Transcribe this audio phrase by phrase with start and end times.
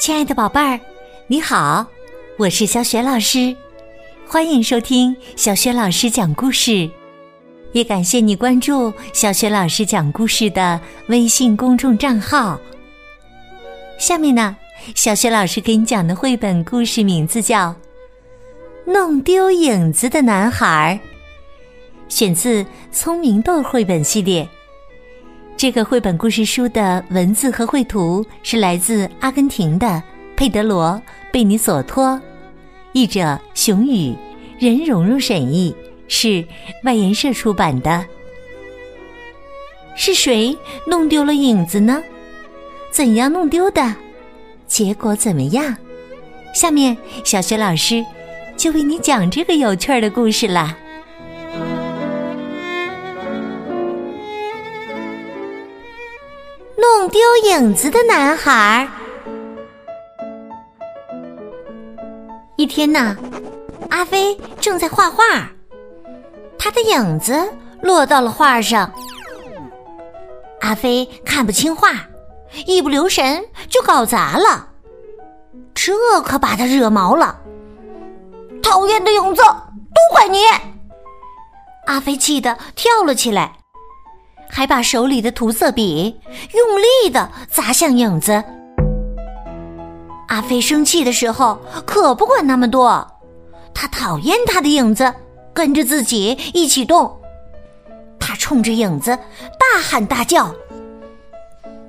[0.00, 0.80] 亲爱的宝贝儿，
[1.26, 1.86] 你好，
[2.38, 3.54] 我是小雪老师，
[4.26, 6.88] 欢迎收听小雪老师讲故事，
[7.72, 12.58] 也感谢你关注小雪老师讲故事的微信公众账号。
[13.98, 14.56] 下面呢，
[14.94, 17.68] 小雪老师给你讲的绘本故事名字叫
[18.90, 20.98] 《弄丢影子的男孩》，
[22.14, 24.48] 选自《聪明豆》绘本系列。
[25.56, 30.02] 这个绘本故事书的文字和绘图是来自阿根廷的
[30.36, 31.00] 佩德罗·
[31.32, 32.20] 贝尼索托，
[32.92, 34.14] 译者熊宇，
[34.58, 35.74] 任蓉蓉审译，
[36.08, 36.44] 是
[36.82, 38.04] 外研社出版的。
[39.94, 42.02] 是谁弄丢了影子呢？
[42.90, 43.94] 怎样弄丢的？
[44.66, 45.76] 结果怎么样？
[46.52, 48.04] 下面小学老师
[48.56, 50.76] 就为你讲这个有趣儿的故事啦。
[56.84, 58.86] 弄丢影子的男孩。
[62.56, 63.16] 一天呢，
[63.88, 65.48] 阿飞正在画画，
[66.58, 68.92] 他的影子落到了画上。
[70.60, 71.92] 阿飞看不清画，
[72.66, 74.68] 一不留神就搞砸了，
[75.74, 77.40] 这可把他惹毛了。
[78.62, 80.38] 讨厌的影子，都怪你！
[81.86, 83.56] 阿飞气得跳了起来。
[84.54, 86.20] 还把手里的涂色笔
[86.52, 88.44] 用力的砸向影子。
[90.28, 93.04] 阿飞生气的时候可不管那么多，
[93.74, 95.12] 他讨厌他的影子
[95.52, 97.20] 跟着自己一起动。
[98.20, 99.10] 他冲着影子
[99.58, 100.46] 大喊大叫：“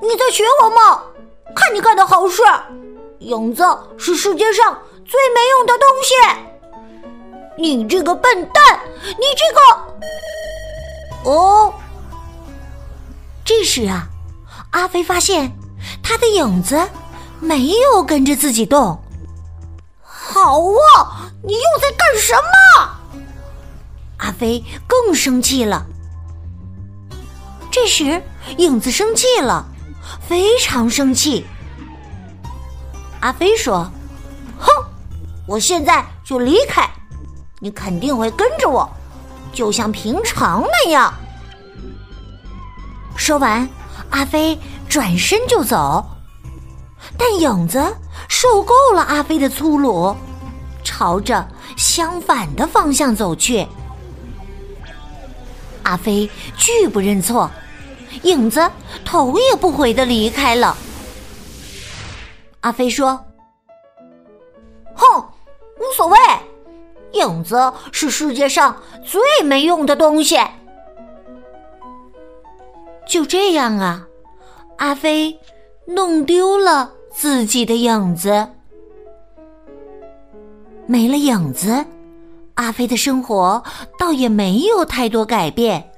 [0.00, 1.02] 你在学我吗？
[1.54, 2.42] 看你干的好事！
[3.18, 3.62] 影子
[3.98, 6.14] 是世界上最没用的东西！
[7.58, 8.80] 你这个笨蛋！
[9.04, 9.44] 你这
[11.28, 11.30] 个……
[11.30, 11.74] 哦。”
[13.46, 14.08] 这时啊，
[14.72, 15.56] 阿飞发现
[16.02, 16.90] 他的影子
[17.38, 19.00] 没有跟着自己动。
[20.02, 23.22] 好啊，你又在干什么？
[24.16, 25.86] 阿飞更生气了。
[27.70, 28.20] 这时，
[28.58, 29.64] 影子生气了，
[30.26, 31.46] 非常生气。
[33.20, 33.88] 阿飞说
[34.58, 34.68] ：“哼，
[35.46, 36.90] 我现在就离开，
[37.60, 38.90] 你肯定会跟着我，
[39.52, 41.14] 就像平常那样。”
[43.16, 43.68] 说完，
[44.10, 44.56] 阿飞
[44.88, 46.04] 转身就走，
[47.18, 47.82] 但影子
[48.28, 50.14] 受够了阿飞的粗鲁，
[50.84, 53.66] 朝着相反的方向走去。
[55.82, 57.50] 阿飞拒不认错，
[58.22, 58.70] 影子
[59.04, 60.76] 头也不回的离开了。
[62.60, 63.24] 阿飞说
[64.94, 65.20] ：“哼，
[65.78, 66.18] 无所谓，
[67.12, 70.38] 影子是世界上最没用的东西。”
[73.06, 74.04] 就这样啊，
[74.78, 75.38] 阿飞
[75.86, 78.46] 弄丢了自己的影子，
[80.86, 81.84] 没了影子，
[82.54, 83.62] 阿飞的生活
[83.98, 85.90] 倒也没有太多改变，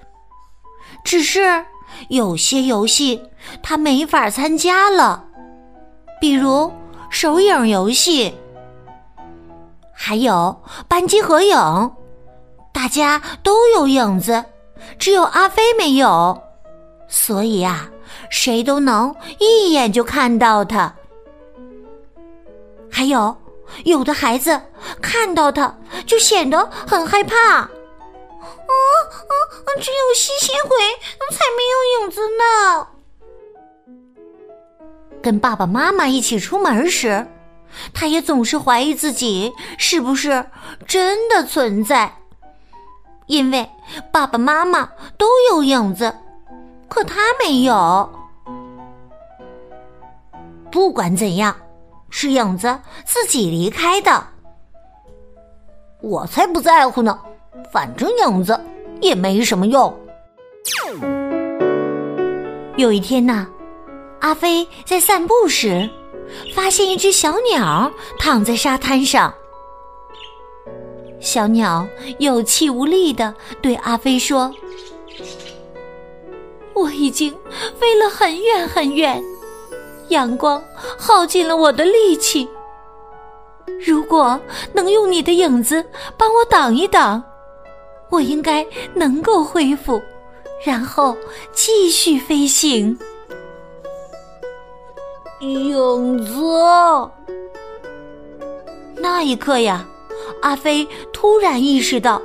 [1.02, 1.64] 只是
[2.10, 3.20] 有些游戏
[3.62, 5.24] 他没法参加了，
[6.20, 6.70] 比如
[7.08, 8.32] 手影游戏，
[9.94, 10.54] 还有
[10.86, 11.56] 班级合影，
[12.72, 14.44] 大家都有影子，
[14.98, 16.38] 只有阿飞没有。
[17.08, 17.88] 所以啊，
[18.30, 20.94] 谁都能一眼就看到他。
[22.90, 23.36] 还有，
[23.84, 24.60] 有的孩子
[25.00, 25.74] 看到他
[26.06, 27.36] 就显得很害怕。
[27.36, 27.68] 啊
[28.38, 30.76] 啊，只有吸血鬼
[31.32, 32.86] 才没有影子呢。
[35.22, 37.26] 跟爸爸妈妈一起出门时，
[37.92, 40.44] 他也总是怀疑自己是不是
[40.86, 42.14] 真的存在，
[43.26, 43.68] 因为
[44.12, 46.14] 爸爸妈妈都有影子。
[46.88, 48.08] 可他没有。
[50.70, 51.54] 不管怎样，
[52.10, 54.22] 是影子自己离开的。
[56.00, 57.18] 我才不在乎呢，
[57.72, 58.58] 反正影子
[59.00, 59.92] 也没什么用。
[62.76, 63.48] 有一天呢，
[64.20, 65.88] 阿飞在散步时，
[66.54, 69.32] 发现一只小鸟躺在沙滩上。
[71.18, 71.86] 小鸟
[72.18, 74.52] 有气无力的对阿飞说。
[76.78, 77.34] 我已经
[77.78, 79.22] 飞了很远很远，
[80.08, 80.62] 阳光
[80.96, 82.48] 耗尽了我的力气。
[83.84, 84.40] 如果
[84.72, 85.84] 能用你的影子
[86.16, 87.22] 帮我挡一挡，
[88.10, 90.00] 我应该能够恢复，
[90.64, 91.16] 然后
[91.52, 92.98] 继续飞行。
[95.40, 96.32] 影子，
[98.96, 99.86] 那一刻呀，
[100.42, 102.22] 阿飞突然意识到。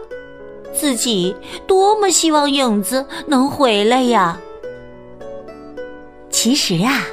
[0.74, 1.36] 自己
[1.68, 4.40] 多么希望影子能回来呀！
[6.30, 7.04] 其实啊，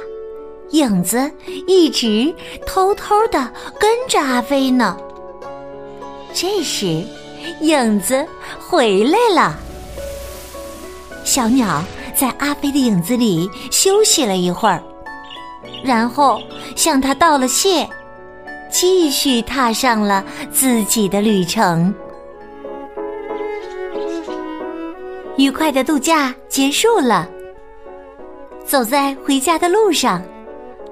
[0.71, 1.31] 影子
[1.67, 2.33] 一直
[2.65, 4.97] 偷偷的跟着阿飞呢。
[6.33, 7.03] 这时，
[7.61, 8.25] 影子
[8.59, 9.57] 回来了。
[11.23, 11.83] 小鸟
[12.15, 14.81] 在阿飞的影子里休息了一会儿，
[15.83, 16.41] 然后
[16.75, 17.87] 向他道了谢，
[18.71, 21.93] 继续踏上了自己的旅程。
[25.37, 27.27] 愉快的度假结束了。
[28.65, 30.21] 走在回家的路上，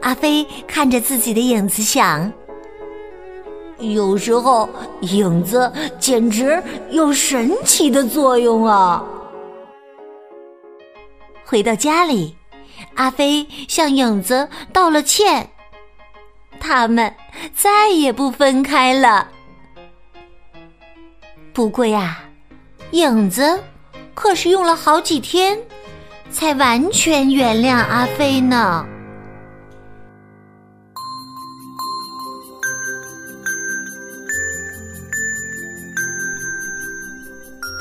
[0.01, 2.31] 阿飞看着自己的影子，想：
[3.79, 4.67] 有时候
[5.01, 9.03] 影子简直有神奇的作用啊！
[11.45, 12.35] 回到家里，
[12.95, 15.49] 阿飞向影子道了歉，
[16.59, 17.13] 他们
[17.55, 19.27] 再也不分开了。
[21.53, 22.19] 不过呀，
[22.91, 23.61] 影子
[24.21, 25.57] 可是用了好几天。
[26.31, 28.85] 才完全原谅阿飞呢。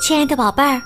[0.02, 0.80] 亲爱的宝贝儿，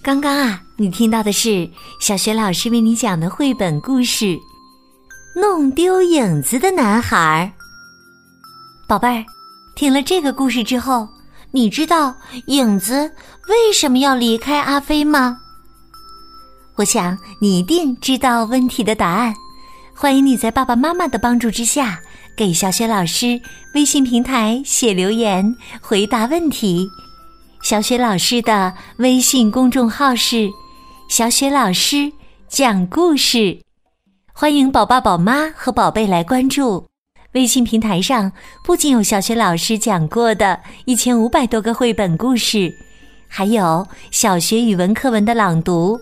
[0.00, 1.68] 刚刚啊，你听到的是
[2.00, 4.26] 小学老师为你讲的绘本故事
[5.34, 7.52] 《弄丢影子的男孩》。
[8.88, 9.24] 宝贝儿，
[9.74, 11.08] 听了这个故事之后，
[11.52, 12.14] 你知道
[12.46, 13.12] 影子
[13.48, 15.38] 为什么要离开阿飞吗？
[16.76, 19.34] 我想你一定知道问题的答案，
[19.94, 22.00] 欢迎你在爸爸妈妈的帮助之下，
[22.36, 23.40] 给小雪老师
[23.74, 26.88] 微信平台写留言回答问题。
[27.62, 30.48] 小雪老师的微信公众号是
[31.10, 32.12] “小雪老师
[32.48, 33.60] 讲故事”，
[34.32, 36.89] 欢迎宝爸宝妈和宝贝来关注。
[37.32, 38.32] 微信平台上
[38.64, 42.74] 不仅有小学老师讲过的一千五百多个绘本故事，
[43.28, 46.00] 还有小学语文课文的朗读。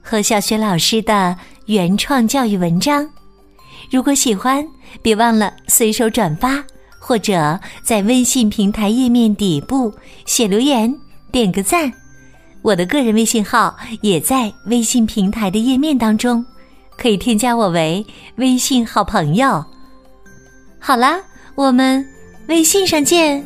[0.00, 1.36] 和小学老师的
[1.66, 3.06] 原创教育文章，
[3.90, 4.64] 如果喜欢，
[5.02, 6.64] 别忘了随手转发，
[7.00, 9.92] 或者在微信平台页面底部
[10.24, 10.96] 写留言，
[11.32, 11.92] 点个赞。
[12.62, 16.46] 我的个人微信号也在微信平台的页面当中，
[16.96, 19.64] 可以添加我为微信好朋友。
[20.78, 21.20] 好啦，
[21.54, 22.06] 我们
[22.46, 23.44] 微信上见。